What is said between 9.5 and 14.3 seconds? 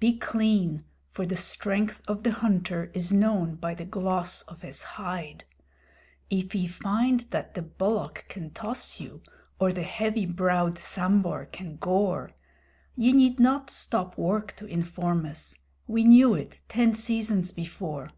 or the heavy browed Sambhur can gore; Ye need not stop